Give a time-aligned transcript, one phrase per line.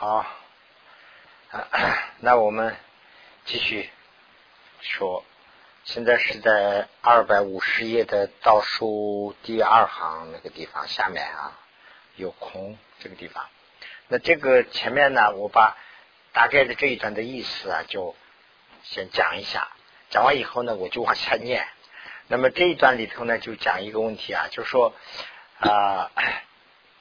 [0.00, 0.24] 好，
[2.20, 2.76] 那我们
[3.46, 3.90] 继续
[4.80, 5.24] 说。
[5.82, 11.58] 现在是在二百五十页的倒数第二行那个地方下面啊，
[12.14, 13.44] 有空这个地方。
[14.06, 15.76] 那这个前面呢，我把
[16.32, 18.14] 大概的这一段的意思啊，就
[18.84, 19.66] 先讲一下。
[20.10, 21.66] 讲完以后呢，我就往下念。
[22.28, 24.94] 那么这一段里头呢，就讲一个问题啊，就是说
[25.58, 26.12] 啊，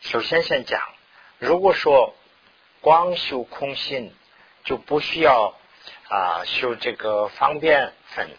[0.02, 0.82] 首先先讲，
[1.38, 2.16] 如果说
[2.88, 4.14] 光修空性，
[4.64, 5.54] 就不需要
[6.08, 8.30] 啊修这个方便分。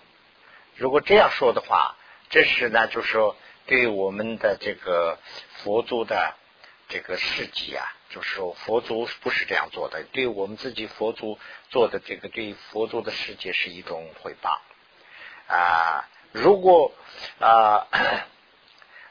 [0.74, 1.96] 如果这样说的话，
[2.30, 5.18] 这是呢，就是说对我们的这个
[5.56, 6.32] 佛祖的
[6.88, 14.62] 这个事迹啊，就是说佛祖不是这样做的，对我们自己佛祖做的这个对佛祖的世界是一种回报
[15.46, 16.08] 啊。
[16.32, 16.94] 如果
[17.38, 17.86] 啊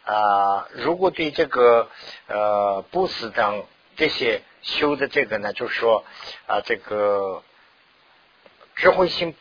[0.03, 1.91] 啊，如果对这个
[2.25, 3.67] 呃不死等
[3.97, 6.05] 这些修的这个呢，就是说
[6.47, 7.43] 啊这个
[8.75, 9.35] 智慧心。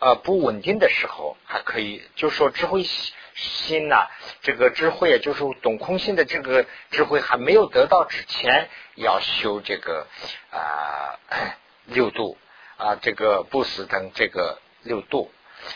[0.00, 4.08] 呃，不稳定的时候还可以，就说智慧心呐，
[4.42, 10.06] 这个智慧，就是懂空性的这个智慧还没有得到之前，要修这个
[10.50, 11.18] 啊
[11.86, 12.36] 六度
[12.76, 15.32] 啊，这个不死等这个六度。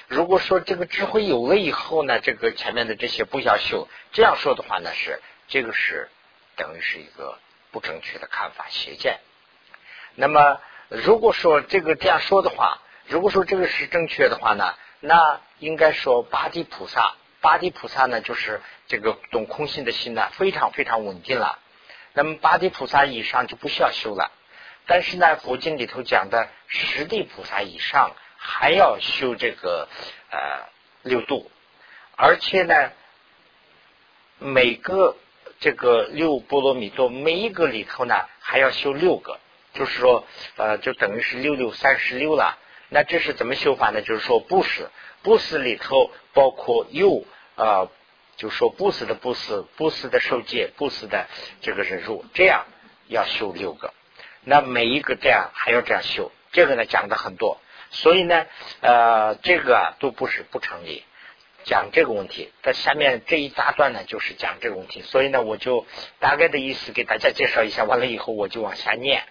[0.08, 6.10] 如果说这个智慧有了以后呢，这个前面的这些不要修，这样说的话呢，是这个是
[6.56, 7.38] 等于是一个
[7.70, 9.20] 不正确的看法邪见。
[10.14, 12.80] 那么如果说这个这样说的话。
[13.10, 21.58] 如果说这个是正确的话呢，那应该说八地菩萨，八地菩萨呢就是这个懂空性的心呢非常非常稳定了。
[22.12, 24.30] 那么八地菩萨以上就不需要修了。
[24.84, 29.88] 但是呢，佛经里头讲的十地菩萨以上还要修这个
[30.30, 30.68] 呃
[31.00, 31.50] 六度，
[32.14, 32.92] 而且呢，
[34.36, 35.16] 每个
[35.60, 39.38] 这个六波罗蜜多每一个里头呢还要修六个，
[39.74, 40.24] 就是说
[40.56, 42.58] 呃就等于是六六三十六了。
[42.90, 44.00] 那这是怎么修法呢？
[44.00, 44.88] 就是说布施，
[45.22, 47.24] 布施里头包括又
[47.54, 47.88] 啊，
[48.36, 51.26] 就说布施的布施，布施的受戒，布施的
[51.60, 52.64] 这个忍辱，这样
[53.08, 53.92] 要修六个。
[54.44, 58.46] 那每一个这样还要这样修，这个呢讲的很多，所以呢
[58.80, 61.04] 呃这个都不是不成立。
[61.68, 65.86] 讲这个问题，在下面这一大段呢就是讲这个问题，所以呢我就
[66.18, 69.22] 大概的意思给大家介绍一下，完了以后我就往下念。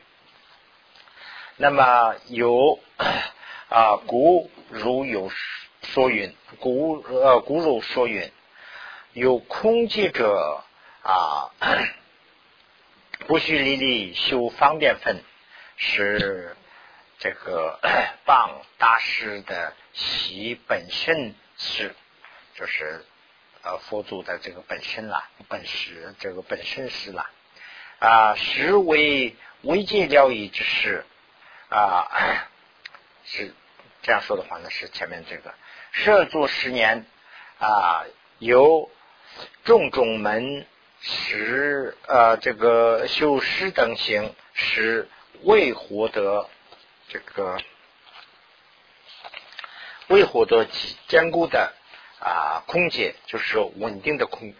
[1.58, 2.80] 那么有。
[3.70, 5.30] 啊，古如有
[5.82, 8.32] 说云，古呃古如说云，
[9.12, 10.64] 有空寂者
[11.04, 11.52] 啊，
[13.28, 15.22] 不须力力修方便分，
[15.76, 16.56] 是
[17.20, 17.78] 这个
[18.24, 21.94] 棒大师的习本身是，
[22.58, 23.06] 就是
[23.62, 27.30] 呃佛祖的这个本身啦，本实这个本身是啦
[28.00, 31.06] 啊，实为为界疗愈之事
[31.70, 32.48] 啊。
[33.30, 33.54] 是
[34.02, 35.54] 这样说的话呢，是前面这个
[35.92, 37.06] 设作十年
[37.60, 38.06] 啊，
[38.40, 38.90] 由
[39.64, 40.66] 种种门
[41.02, 45.08] 十呃这个修师等行，使
[45.44, 46.50] 未获得
[47.10, 47.60] 这个
[50.08, 50.66] 未获得
[51.08, 51.74] 坚固的
[52.20, 54.54] 啊空界，就是说稳定的空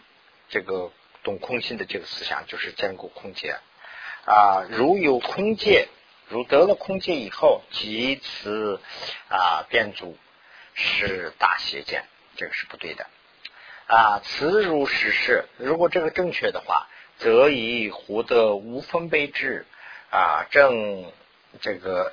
[0.48, 0.92] 这个
[1.22, 3.56] 懂空性的这个思想，就是坚固空界
[4.24, 5.88] 啊，如有空界。
[6.30, 8.82] 如得了空界以后，即此
[9.30, 10.14] 啊变足
[10.74, 12.04] 是大邪见，
[12.36, 13.06] 这个是不对的
[13.86, 14.20] 啊。
[14.22, 16.86] 此如实是，如果这个正确的话，
[17.16, 19.64] 则以获得无分贝智
[20.10, 21.10] 啊正
[21.62, 22.12] 这个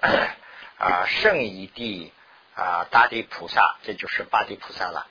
[0.77, 2.13] 啊圣一地
[2.55, 5.07] 啊大地菩萨，这就是八地菩萨了。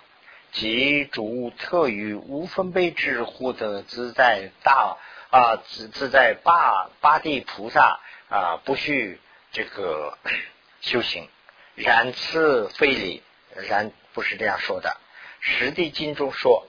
[0.54, 4.96] 即主特于无分贝智获得自在大
[5.30, 8.00] 啊自自在八八地菩萨。
[8.30, 9.20] 啊，不许
[9.52, 10.18] 这个
[10.80, 11.28] 修行，
[11.76, 13.22] 然此非礼，
[13.68, 14.96] 然不是这样说的。
[15.38, 16.66] 实地经中说，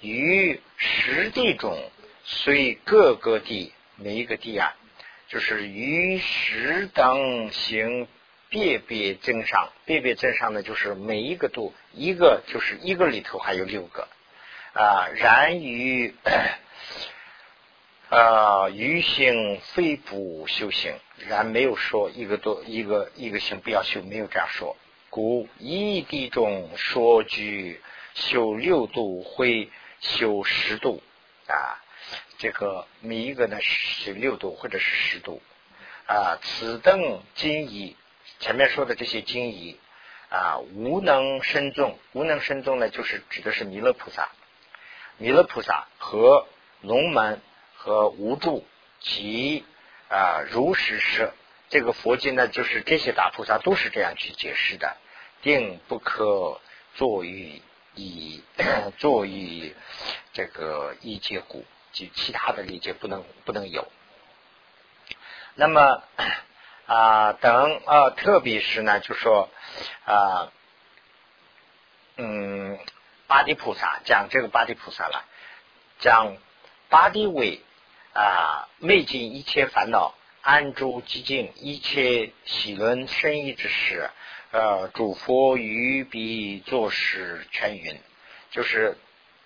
[0.00, 1.90] 于实地中，
[2.22, 4.76] 虽各个地每一个地啊，
[5.26, 8.06] 就是于实等行
[8.54, 14.06] 别别增上，别别增上呢，就是每一个度一个，就是一个里头还有六个
[14.74, 15.08] 啊。
[15.16, 16.14] 然于。
[18.10, 20.94] 啊，余行非不修行，
[21.26, 24.76] 然没有说一个多一个一个行不要修，没有这样说。
[25.10, 27.80] 故一地中说句
[28.14, 29.68] 修六度，会
[30.00, 31.02] 修十度
[31.48, 31.82] 啊。
[32.38, 35.42] 这个每一个呢是六度或者是十度
[36.06, 36.38] 啊。
[36.40, 37.96] 此等今已，
[38.44, 39.80] 前面说的这些经仪
[40.28, 44.28] 啊，无能深重，无能深重呢，就是指的是弥勒菩萨，
[45.16, 46.46] 弥勒菩萨和
[46.82, 47.40] 龙门。
[47.76, 48.66] 和无助
[49.00, 49.62] 及
[50.08, 51.34] 啊，如实设。
[51.68, 54.96] 这个佛经呢，就是这些大菩萨都是这样去解释的，
[55.42, 56.62] 定不可
[56.94, 57.60] 作于
[57.94, 58.42] 以
[58.96, 59.74] 作于
[60.32, 63.86] 这个一解故，及其他的理解不能不能有。
[65.54, 66.02] 那么
[66.86, 69.48] 啊，等啊，特别是呢，就说
[70.04, 70.52] 啊，
[72.16, 72.78] 嗯，
[73.26, 75.24] 八地菩萨讲这个八地菩萨了，
[75.98, 76.36] 讲
[76.88, 77.60] 八地为
[78.12, 80.14] 啊灭尽一切烦恼。
[80.46, 84.10] 安住寂静，一切喜论生意之事，
[84.50, 87.98] 呃，主佛于彼作事全云，
[88.50, 88.98] 就是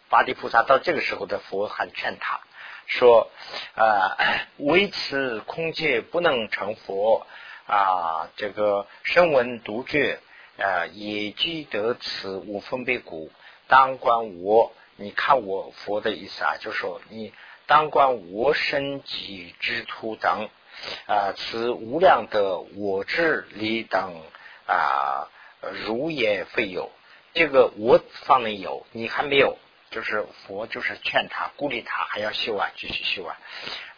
[0.09, 2.41] 八地菩萨到这个时候的佛还劝他
[2.89, 3.31] 说，
[3.77, 4.17] 呃，
[4.59, 7.27] 唯此空界不能成佛
[7.67, 10.19] 啊，这个声闻独觉，
[10.59, 13.31] 啊，也即得此无分别故，
[13.69, 17.33] 当观我，你看我佛的意思啊，就说你
[17.67, 20.49] 当观我身己之土等。
[21.09, 24.23] 啊，此无量的我智理等
[24.69, 25.29] 啊，
[25.85, 26.93] 如也非有。
[27.35, 29.59] 这个我方面有，你还没有。
[29.91, 33.39] 就是佛就是劝他，鼓励他，还要修啊，继续修啊。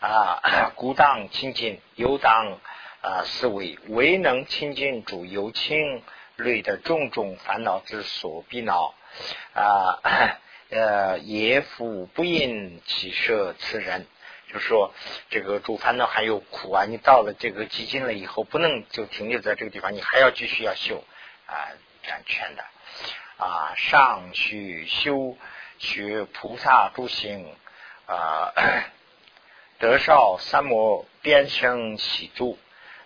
[0.01, 2.59] 啊，故当清净，有当
[3.03, 6.03] 啊思维，未能清净主有情
[6.37, 8.95] 类的种种烦恼之所逼恼
[9.55, 9.99] 啊，
[10.71, 14.07] 呃，也复不应起舍此人。
[14.53, 14.93] 就说
[15.29, 21.05] 这个主烦恼还有苦啊，你到了这个极境了以后，不能就停留在这个地方，你还要继续要修
[21.47, 21.69] 啊，
[22.03, 22.65] 这样劝的
[23.37, 25.37] 啊，上去修
[25.81, 27.53] 学菩萨诸行
[28.07, 28.53] 啊，
[29.81, 32.59] 得少三摩边生喜住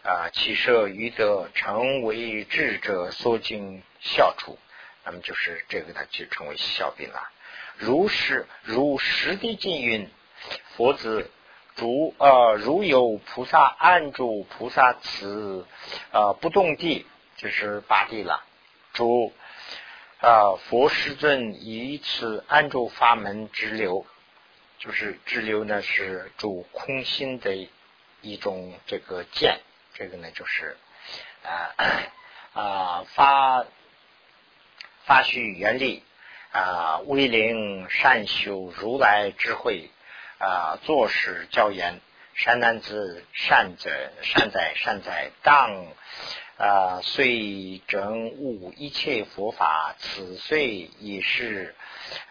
[0.02, 4.58] 啊，其舍于德，成为智者所经孝处，
[5.04, 7.30] 那么就是这个，呢就成为孝宾了。
[7.76, 10.10] 如是如实地经云。
[10.76, 11.30] 佛子，
[11.74, 15.66] 如呃，如有菩萨按住菩萨慈
[16.12, 17.06] 呃不动地，
[17.36, 18.44] 就是八地了。
[18.92, 19.32] 主
[20.24, 24.06] 啊，佛世尊以此按住法门之流，
[24.78, 27.68] 就是之流呢是主空心的
[28.22, 29.60] 一种这个见，
[29.92, 30.78] 这个呢就是
[31.42, 31.76] 啊
[32.54, 33.66] 啊发
[35.04, 36.02] 发虚原力
[36.52, 39.90] 啊，威灵善修如来智慧。
[40.36, 42.00] 啊，做事教言，
[42.34, 43.90] 善男子，善哉，
[44.22, 45.30] 善哉，善哉。
[45.42, 45.86] 当
[46.58, 51.74] 啊，虽证悟一切佛法，此虽已是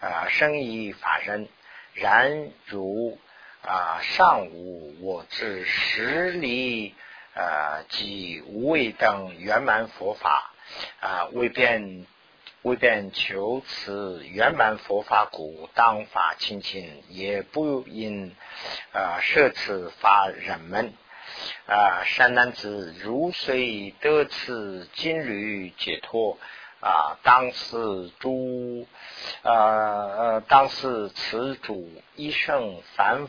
[0.00, 1.48] 啊，生于法身。
[1.94, 3.18] 然如
[3.62, 6.94] 啊，上无我自实理
[7.34, 10.52] 啊，即无畏等圆满佛法
[11.00, 12.06] 啊，未变。
[12.64, 18.34] 为便求此圆满佛法故，当法清净，也不因
[18.94, 20.94] 啊设此法人们
[21.66, 26.38] 啊善男子如虽得此金缕解脱
[26.80, 27.76] 啊，当是
[28.18, 28.86] 诸
[29.42, 33.28] 啊呃当是此主一生反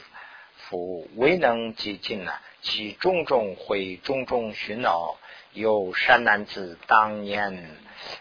[0.56, 5.18] 复未能接近呢，其种种会种种寻恼，
[5.52, 7.70] 有善男子当年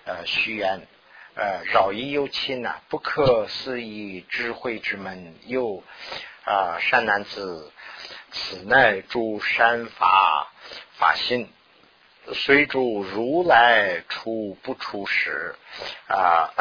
[0.07, 0.81] 呃许愿。
[1.37, 5.35] 呃，饶益有亲呐，不可思议智慧之门。
[5.47, 5.83] 有
[6.45, 7.73] 啊，善男子，
[8.31, 10.53] 此乃诸善法
[10.93, 11.53] 法心，
[12.35, 15.57] 随诸如来出不出时
[16.07, 16.53] 啊。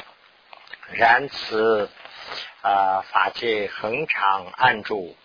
[0.92, 1.88] 然此
[2.60, 5.16] 啊，法界恒常安住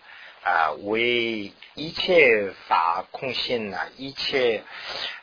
[0.44, 4.64] 啊，为一切法空性呐，一切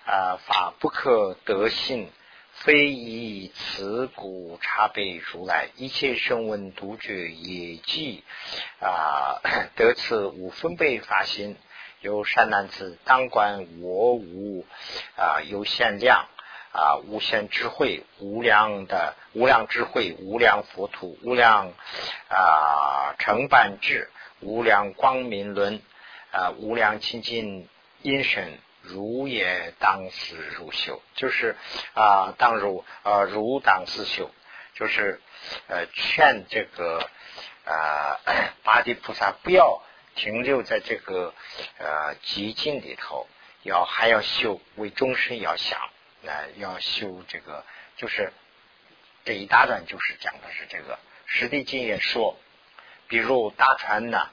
[0.05, 2.11] 啊法不可得性。
[2.59, 8.25] 非以此故差别如来一切声闻独觉也即
[8.81, 9.39] 啊
[9.77, 11.55] 得此五分贝法心，
[12.01, 14.65] 有善男子当观我无
[15.15, 16.27] 啊有限量
[16.73, 21.71] 啊无限智慧无量的无量智慧无量佛土无量
[22.27, 24.09] 啊成办智
[24.41, 25.81] 无量光明轮
[26.33, 27.69] 啊无量清净
[28.01, 28.57] 音声。
[28.81, 31.55] 如也当思如修，就是
[31.93, 34.31] 啊，当如啊如当思修，
[34.73, 35.21] 就是
[35.67, 37.09] 呃劝这个
[37.65, 38.19] 啊
[38.63, 39.83] 八地菩萨不要
[40.15, 41.33] 停留在这个
[41.77, 43.27] 呃极境里头，
[43.63, 45.79] 要还要修为终身要想
[46.25, 47.65] 啊要修这个，
[47.97, 48.31] 就是
[49.25, 52.37] 这一大段就是讲的是这个实地经也说，
[53.07, 54.29] 比如大船呢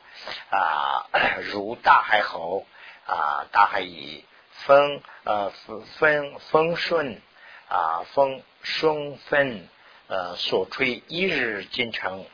[0.50, 1.06] 啊
[1.52, 2.64] 如大海吼
[3.06, 4.24] 啊大海以。
[4.64, 5.52] 风呃
[5.98, 7.20] 风风顺
[7.68, 9.68] 啊风顺风
[10.08, 12.24] 呃所吹一日进城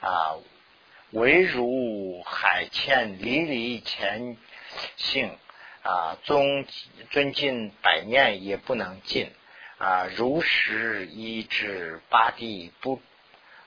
[0.00, 0.36] 啊
[1.10, 4.36] 唯如海浅离离前
[4.96, 5.36] 性
[5.82, 6.64] 啊，尊
[7.10, 9.32] 尊敬百念也不能尽
[9.78, 13.02] 啊，如实一至八地不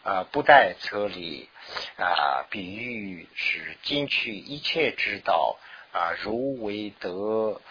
[0.04, 1.50] 啊不待车里
[1.98, 5.58] 啊，比喻是尽去一切之道
[5.92, 7.62] 啊，如为得。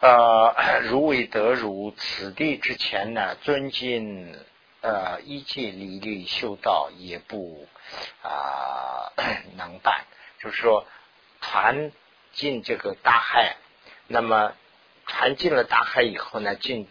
[0.00, 4.36] 呃，如为得如此地之前呢，尊敬
[4.80, 7.66] 呃一切理律修道也不
[8.22, 9.12] 啊
[9.56, 10.04] 能办。
[10.40, 10.86] 就是说，
[11.40, 11.90] 传
[12.32, 13.56] 进这个大海，
[14.06, 14.54] 那么
[15.06, 16.88] 传进了大海以后呢，进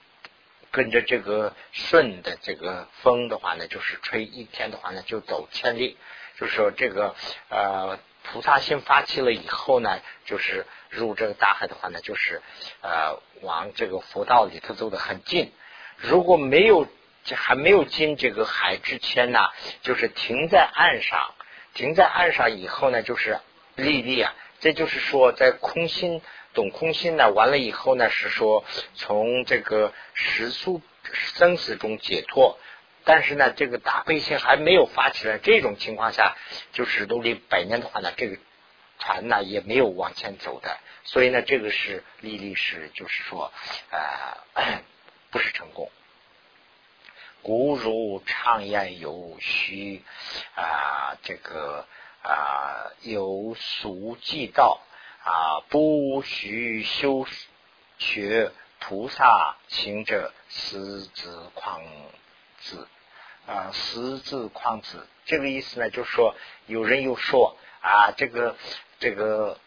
[0.70, 5.98] 跟着这个顺的这个风的话呢，就是吹一天的话呢，就走千里。
[6.38, 7.16] 就是说，这个
[7.50, 7.98] 呃
[8.32, 12.42] 菩萨心发起了以后呢，就是入这个大海的话呢，就是
[12.82, 15.52] 呃往这个佛道里头走的很近。
[15.98, 16.88] 如果没有
[17.36, 19.40] 还没有进这个海之前呢，
[19.82, 21.34] 就是停在岸上。
[21.74, 23.40] 停在岸上以后呢，就是
[23.76, 26.22] 立立啊，这就是说，在空心
[26.54, 28.66] 懂空心呢，完了以后呢，是说
[28.96, 30.82] 从这个时速
[31.14, 32.58] 生死中解脱。
[33.08, 36.36] 但是呢，这个大悲心还没有发起来，这种情况下，
[36.74, 38.38] 就是努力百年的话呢，这个
[39.00, 40.78] 船呢也没有往前走的。
[41.06, 43.54] 所以呢，这个是历历是就是说，
[43.92, 44.84] 呃，
[45.32, 45.90] 不是成功。
[47.44, 50.04] 古如常言有虚
[50.56, 51.88] 啊，这个
[52.24, 54.82] 啊有俗即道
[55.24, 57.26] 啊，不须修
[58.00, 61.82] 学菩萨行者，私自狂
[62.60, 62.86] 子
[63.48, 65.08] 啊，私自框子。
[65.26, 66.36] 这个意思呢，就是说
[66.68, 68.56] 有人又说啊，这个
[69.00, 69.58] 这个。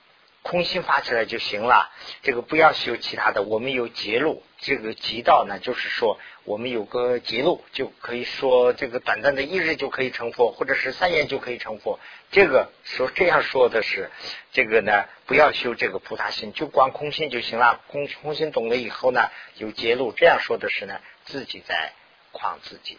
[0.43, 1.91] 空心发起来就行了，
[2.23, 3.43] 这个不要修其他的。
[3.43, 12.01] 我们有捷路，这个极道呢，就是说我们有个捷路，就可以说这个短暂的一日就可以成佛，或者是三年就可以成佛。
[12.33, 14.11] 这个说这样说的是，
[14.51, 17.83] 这个呢不要修这个菩萨心，就光空心就行了。
[17.89, 20.11] 空空心懂了以后呢，有捷路。
[20.17, 21.93] 这样说的是呢，自己在
[22.33, 22.99] 诓自己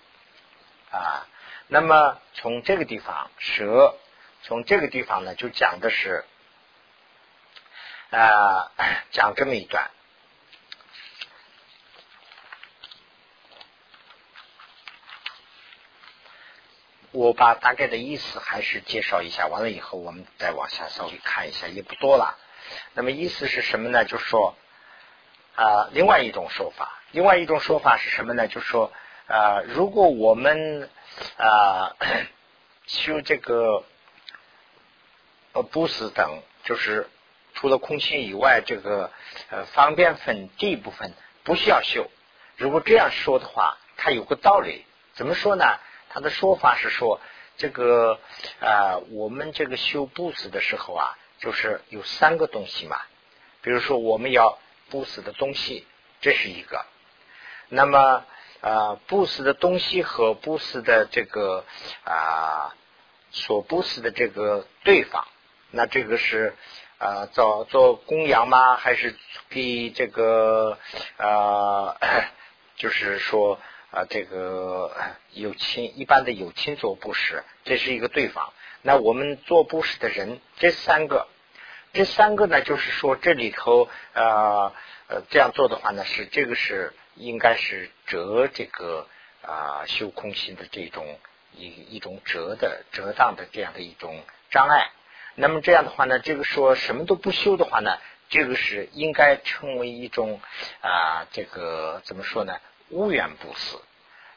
[0.91, 1.27] 啊。
[1.67, 3.95] 那么从这个地方蛇，
[4.43, 6.25] 从这个地方呢，就讲的是。
[8.13, 8.69] 啊，
[9.11, 9.89] 讲这么一段，
[17.11, 19.47] 我把大概的意思还是介绍一下。
[19.47, 22.37] 完了以后，我们再往下稍微看一下，也不多了。
[22.93, 24.03] 那么意思是什么呢？
[24.03, 24.57] 就是说
[25.55, 28.49] 啊，另外一种说法，另外一种说法是什么呢？
[28.49, 28.91] 就是说
[29.31, 30.89] 啊，如果我们
[31.37, 31.95] 啊
[32.85, 33.83] 修这个
[35.53, 37.09] 呃不死等，就是。
[37.53, 39.11] 除了空心以外，这个
[39.49, 42.09] 呃方便分这一部分不需要修。
[42.55, 44.85] 如果这样说的话，它有个道理。
[45.13, 45.65] 怎么说呢？
[46.09, 47.19] 他的说法是说，
[47.57, 48.19] 这个
[48.61, 52.97] 啊，我们这个修不死的时候啊，就是有三个东西嘛。
[53.61, 54.57] 比如说，我们要
[54.89, 55.85] 不死的东西，
[56.21, 56.85] 这是一个。
[57.67, 58.25] 那么
[58.61, 61.65] 啊，不死的东西和不死的这个
[62.03, 62.73] 啊，
[63.31, 65.27] 所不死的这个对方，
[65.71, 66.55] 那这个是。
[67.03, 68.75] 啊，做做供养吗？
[68.75, 69.15] 还是
[69.49, 70.77] 给这个
[71.17, 71.97] 啊，
[72.77, 74.91] 就是说啊，这个
[75.31, 78.53] 有亲一般的有亲做布施，这是一个对方。
[78.83, 81.25] 那我们做布施的人，这三个，
[81.91, 84.71] 这三个呢，就是说这里头啊
[85.07, 89.07] 呃这样做的话呢，是这个是应该是折这个
[89.41, 91.19] 啊修空心的这种
[91.55, 94.91] 一一种折的折当的这样的一种障碍。
[95.35, 97.97] 那么这样的话呢，这个说什么都不修的话呢，
[98.29, 100.41] 这个是应该称为一种
[100.81, 102.59] 啊，这个怎么说呢？
[102.89, 103.81] 无缘不死，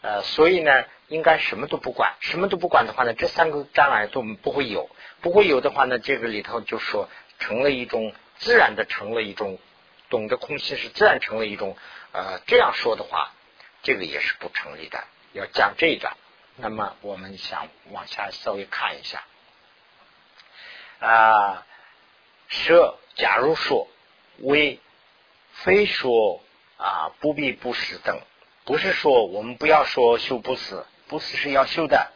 [0.03, 4.89] 呃，所以呢，应该什么都不管，什么都不管的话呢，这三个障碍都不会有，
[5.21, 7.09] 不会有的话呢，这个里头就说
[7.41, 9.59] 成了一种自然的，成了一种
[10.11, 11.77] 懂得空心是自然成了一种
[12.15, 13.33] 呃，这样说的话，
[13.83, 15.03] 这个也是不成立的，
[15.33, 16.13] 要讲这个。
[16.55, 19.25] 那么我们想往下稍微看一下。
[21.01, 21.67] 啊，
[22.47, 23.89] 舍，假如说
[24.39, 24.79] 为
[25.55, 26.41] 非说
[26.77, 28.21] 啊不必不死等，
[28.65, 32.13] 不是说我们不要说修不死，不死是要修的。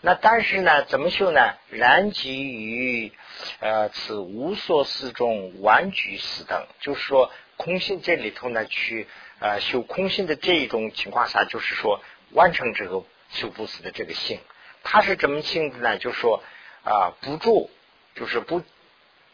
[0.00, 1.54] 那但是呢，怎么修呢？
[1.70, 3.12] 然即于
[3.60, 9.06] 呃此无所思中完具死等，就是说空性这里头呢，去
[9.40, 14.40] 呃修空性的这一种情况下，就是说完成这个修不死的这个性，
[14.82, 15.98] 它是怎么性的呢？
[15.98, 16.42] 就是说
[16.84, 17.70] 啊不住。
[18.14, 18.62] 就是不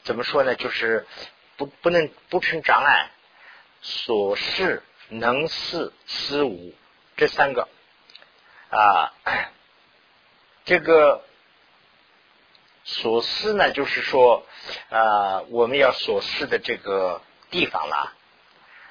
[0.04, 0.54] 怎么说呢？
[0.54, 1.04] 就是
[1.56, 3.10] 不不能不成障碍，
[3.82, 6.72] 所事能事思无
[7.16, 7.68] 这三个
[8.70, 9.12] 啊，
[10.64, 11.24] 这个
[12.84, 14.46] 所思呢，就是说
[14.90, 18.14] 啊，我们要所思的这个地方了。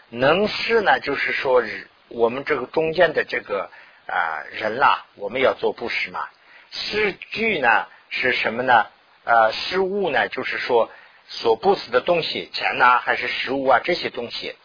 [0.09, 1.63] 能施呢，就是说
[2.07, 3.69] 我们这个中间的这个
[4.07, 6.27] 啊人啦，我们要做布施嘛。
[6.71, 8.87] 施具呢是什么呢？
[9.23, 10.89] 呃，施物呢，就是说
[11.27, 14.55] 所布施的东西，钱呐，还是食物啊这些东西。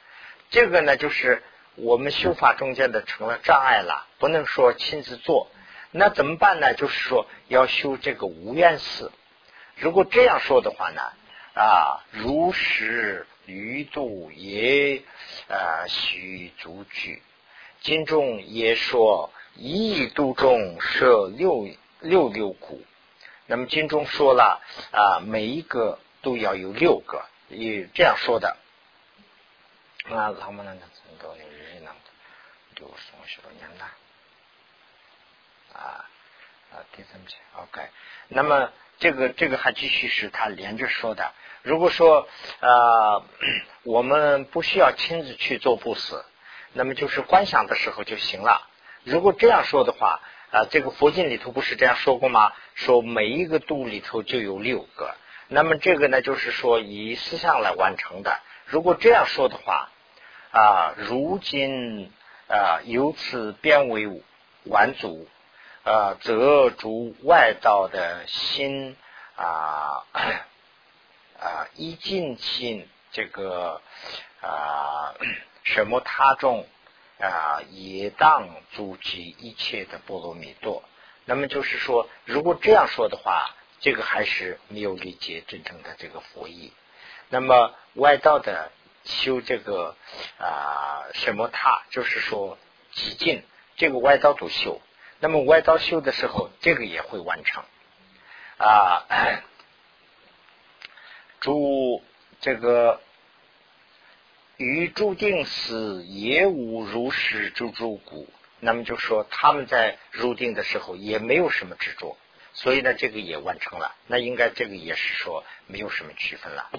[0.50, 1.42] 这个呢，就是
[1.74, 5.48] 我们修法中间的成了障碍了，不能说亲自做。
[5.90, 6.74] 那怎么办呢？
[6.74, 9.10] 就是说要修这个无愿思。
[9.76, 11.02] 如果这样说的话呢，
[11.54, 15.02] 啊，如实余度也
[15.48, 17.22] 啊须足具。
[17.80, 21.68] 经中也说一亿度中设六
[22.00, 22.82] 六六股。
[23.46, 28.56] 那么经中说了啊，每一个都要有六个，也这样说的。
[30.04, 31.90] 啊，他们那很多人呢，
[32.76, 33.84] 就送学年了
[35.74, 36.08] 啊
[36.72, 37.82] 啊，第三节，OK。
[38.28, 38.72] 那么
[39.02, 41.32] 这个这个还继续是他连着说的。
[41.62, 42.28] 如果说
[42.60, 43.26] 啊，
[43.82, 46.24] 我们不需要亲自去做布施，
[46.72, 48.68] 那么就是观想的时候就行了。
[49.02, 50.20] 如果这样说的话。
[50.52, 52.52] 啊，这个佛经里头不是这样说过吗？
[52.74, 55.14] 说每一个度里头就有六个，
[55.48, 58.38] 那么这个呢，就是说以思想来完成的。
[58.66, 59.88] 如果这样说的话，
[60.50, 62.12] 啊，如今
[62.48, 64.22] 啊由此变为
[64.64, 65.26] 完足，
[65.84, 68.96] 啊，则诸外道的心
[69.36, 70.04] 啊
[71.40, 73.80] 啊一尽心这个
[74.40, 75.14] 啊
[75.64, 76.66] 什么他众。
[77.20, 80.82] 啊，也当阻击一切的波罗蜜多。
[81.24, 86.72] 那么就是说，如果这样说的话，这个还是没有理解真正的这个佛意。
[87.28, 88.72] 那么外道的
[89.04, 89.94] 修这个
[90.38, 92.58] 啊什么他，就是说
[92.90, 93.44] 极尽
[93.76, 94.80] 这个外道都修。
[95.22, 97.64] 那么外道修的时候，这个也会完成
[98.58, 99.06] 啊。
[101.40, 102.02] 诸
[102.40, 103.00] 这个。
[104.58, 108.28] 于注定死也无如是之诸故，
[108.60, 112.16] 那么就说他们在入定的时候也没有什么执着，
[112.52, 113.96] 所以呢，这个也完成了。
[114.06, 116.70] 那应该这个也是说没有什么区分了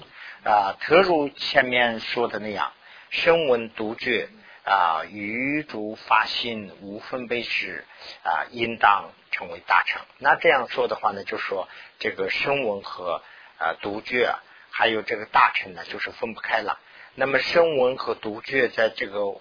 [0.44, 0.76] 啊。
[0.80, 2.72] 特如前面说的那样，
[3.10, 4.30] 声闻独觉
[4.64, 7.84] 啊，与诸发心无分别时
[8.22, 10.00] 啊，应当成为大成。
[10.18, 13.22] 那这样说的话呢，就说这个声闻和
[13.58, 14.34] 啊独觉，
[14.70, 16.80] 还有这个大成呢，就是分不开了。
[17.14, 19.38] 那么声闻和独觉在这个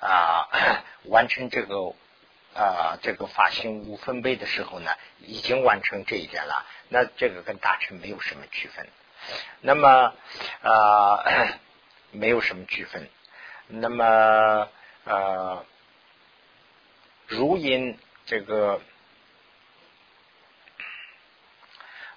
[0.00, 0.48] 啊
[1.04, 1.94] 完成这个
[2.54, 6.64] 啊这个法心无分别的时候呢，已经完成这一点了。
[6.88, 8.88] 那这个跟大乘没有什么区分。
[9.60, 10.14] 那么
[10.62, 11.24] 啊
[12.12, 13.08] 没有什么区分。
[13.70, 14.68] 那么
[15.04, 15.64] 呃
[17.26, 18.80] 如因这个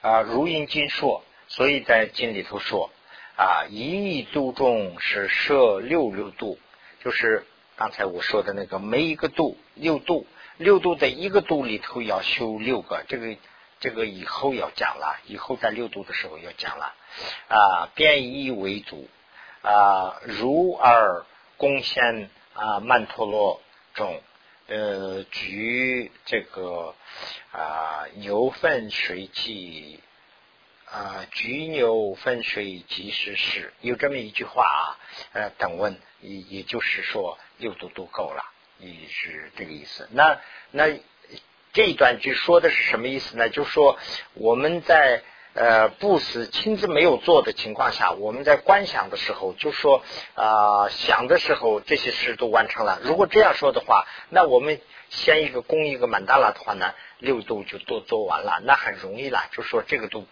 [0.02, 2.89] 啊如因经说，所以在经里头说。
[3.36, 6.60] 啊，一亿度中是设六六度，
[7.04, 13.36] 就是刚才我说的那个每一个度六度，六度的一个度里头要修六个，这个
[13.80, 16.94] 这个以后要讲了，以后在六度的时候要讲了。
[17.48, 19.10] 啊，变一为主
[19.63, 21.26] 啊，如而
[21.58, 23.62] 贡献啊曼陀罗
[23.94, 24.22] 中，
[24.68, 26.96] 呃，举这个
[27.52, 30.00] 啊牛粪水气。
[30.86, 34.86] 啊，橘牛粪水即是是，有这么一句话啊。
[35.32, 38.44] 呃，等问也也就是说六度都够了，
[38.78, 40.08] 也是这个意思。
[40.12, 40.39] 那
[40.70, 41.00] 那
[41.72, 43.50] 这一段句说的是什么意思呢？
[43.50, 43.98] 就说
[44.36, 50.04] 我们在呃不死亲自没有做的情况下，我们在观想的时候，就说
[50.36, 53.00] 啊想的时候这些事都完成了。
[53.04, 59.46] 如果这样说的话，那我们先一个供一个满大拉的话呢，六度就都做完了，那很容易了。
[59.52, 60.26] 就说这个都。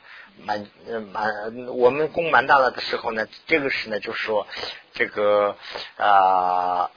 [0.44, 0.66] 蛮
[1.12, 4.48] 蛮，我们供满大了的时候呢，这个事呢，就说
[4.94, 5.58] 这个
[5.98, 6.90] 啊，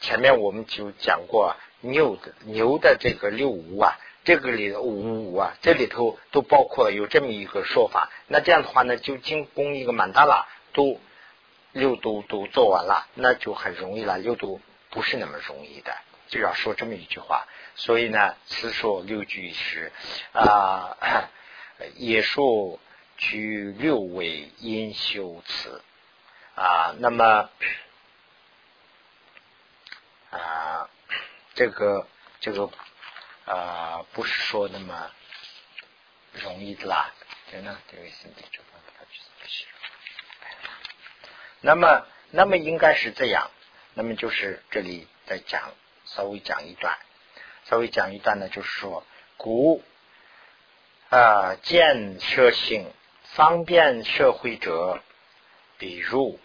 [0.00, 8.10] 前面我们就讲过牛的牛的这个六五啊，这个里五五啊，这里头都包括有这么一个说法。
[8.26, 11.00] 那这样的话呢，就进攻一个满大了，都
[11.72, 14.18] 六度都做完了，那就很容易了。
[14.18, 14.60] 六度
[14.90, 15.96] 不是那么容易的，
[16.28, 17.46] 就要说这么一句话。
[17.76, 19.92] 所以呢，此说六句是
[20.32, 20.96] 啊。
[21.96, 22.78] 也说
[23.18, 25.82] 举六位因修辞
[26.54, 27.50] 啊，那么
[30.30, 30.88] 啊，
[31.54, 32.06] 这个
[32.40, 32.70] 这个
[33.46, 35.10] 啊，不是说那么
[36.32, 37.12] 容易的啦。
[41.60, 43.50] 那么，那么应该是这样。
[43.94, 45.72] 那么就是这里再讲，
[46.04, 46.98] 稍微讲一段，
[47.66, 49.04] 稍微讲一段呢，就是说
[49.36, 49.82] 古。
[51.10, 55.00] 啊建设性方便社会者，
[55.78, 56.40] 比如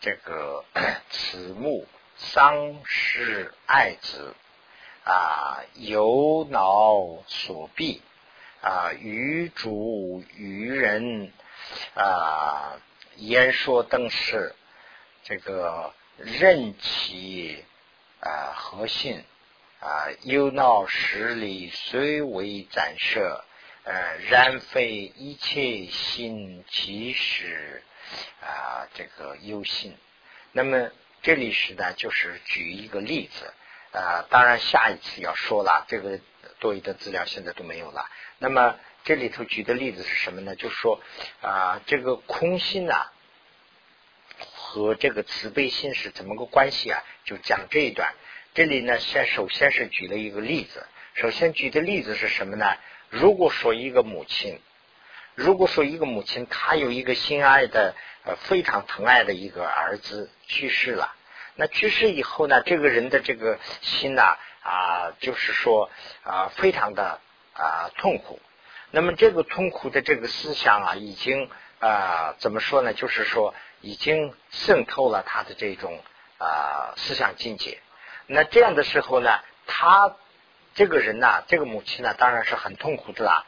[0.00, 0.64] 这个
[1.10, 1.86] 慈母
[2.16, 4.34] 丧失爱子
[5.04, 8.02] 啊，有脑所避
[8.62, 11.32] 啊，于主于人
[11.94, 12.80] 啊，
[13.16, 14.54] 言说等事，
[15.22, 17.64] 这个任其
[18.20, 19.22] 啊核心。
[19.80, 23.44] 啊，忧恼实力虽为暂设，
[23.82, 27.82] 呃，然非一切心即是
[28.40, 29.94] 啊，这个忧心。
[30.52, 30.90] 那么
[31.20, 33.52] 这里是呢，就是举一个例子
[33.94, 34.26] 啊。
[34.28, 36.20] 当然，下一次要说了，这个
[36.58, 38.04] 多余的资料现在都没有了。
[38.38, 40.54] 那么这里头举的例子是什么呢？
[40.56, 41.00] 就是说
[41.40, 43.06] 啊，这个空心呐
[44.52, 47.02] 和这个慈悲心是怎么个关系啊？
[47.24, 48.12] 就讲这一段。
[48.54, 50.86] 这里呢，先首先是举了一个例子。
[51.14, 52.76] 首先举的例子是什么呢？
[53.08, 54.60] 如果说一个母亲，
[55.34, 61.14] 如果说一个母亲，她有一个心爱的、呃非常疼爱的一个儿子去世了，
[61.56, 65.90] 那去世以后呢，这个人的这个心呐啊，就是说
[66.22, 67.20] 啊，非常的
[67.52, 68.40] 啊痛苦。
[68.90, 72.92] 那么这个痛苦的这个思想啊，已经啊怎么说呢？
[72.92, 76.02] 就是说已经渗透了他的这种
[76.38, 77.80] 啊思想境界。
[78.26, 80.16] 那这样的时候呢，他
[80.74, 83.44] 这个人呢，这个母亲呢，当然是很痛苦的啦。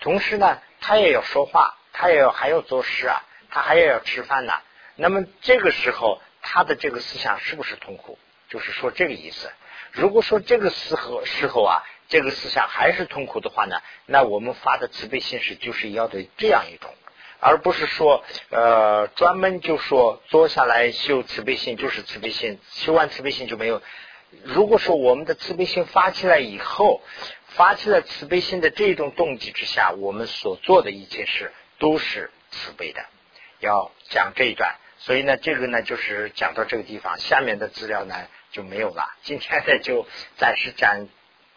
[0.00, 4.52] 同时呢，他也要说话，他也要还要做事啊，他还要要吃饭呢。
[4.96, 8.18] 那么这个时候，他的这个思想是不是痛苦？
[8.48, 9.50] 就是说这个意思。
[9.90, 16.94] 如果说这个时候时候啊，这个思想还是痛苦的话呢，那我们发的慈悲心是就是要的这样一种，
[17.40, 23.82] 而不是说呃专门就说坐下来修慈悲心就是慈悲心，修完慈悲心就没有。
[24.44, 27.02] 如果说我们的慈悲心发起来以后，
[27.48, 33.04] 发起了慈悲心的这种动机之下，我们所做的一切事都是慈悲的。
[33.58, 38.14] 要讲这一段，所以呢，这个呢就是讲到这个地方，下面的资料呢
[38.50, 39.14] 就没有了。
[39.22, 40.06] 今天呢就
[40.38, 41.08] 暂时讲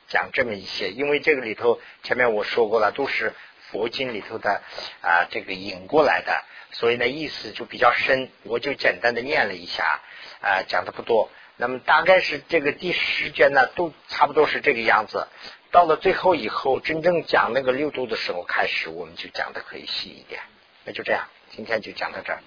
[0.08, 3.34] 讲这么一些，因为这个里头前面我说过了，都是
[3.72, 4.62] 佛经里头的
[5.02, 10.02] 啊这个引过来的，所以呢意思就比较深，我就简单的念了一下
[10.42, 11.30] 啊，讲的不多。
[11.56, 15.28] 那么大概是这个第十卷呢，都差不多是这个样子。
[15.72, 20.42] 到了最后以后，真正讲那个六度的时候开始，我们就讲的可以细一点。
[20.86, 22.40] 那就这样，今天就讲到这儿。